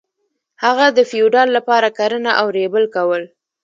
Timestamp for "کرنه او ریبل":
1.97-2.83